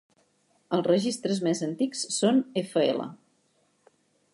Els 0.77 0.87
registres 0.87 1.43
més 1.49 1.63
antics 1.69 2.03
son 2.17 2.43
fl. 2.67 3.09